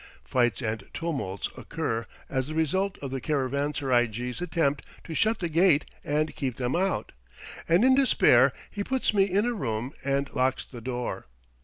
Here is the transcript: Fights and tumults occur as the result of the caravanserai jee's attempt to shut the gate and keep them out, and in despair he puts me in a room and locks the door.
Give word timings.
Fights 0.23 0.63
and 0.63 0.83
tumults 0.95 1.47
occur 1.55 2.07
as 2.27 2.47
the 2.47 2.55
result 2.55 2.97
of 3.03 3.11
the 3.11 3.21
caravanserai 3.21 4.07
jee's 4.07 4.41
attempt 4.41 4.83
to 5.03 5.13
shut 5.13 5.37
the 5.37 5.47
gate 5.47 5.85
and 6.03 6.35
keep 6.35 6.55
them 6.55 6.75
out, 6.75 7.11
and 7.69 7.85
in 7.85 7.93
despair 7.93 8.51
he 8.71 8.83
puts 8.83 9.13
me 9.13 9.25
in 9.25 9.45
a 9.45 9.53
room 9.53 9.93
and 10.03 10.33
locks 10.33 10.65
the 10.65 10.81
door. 10.81 11.27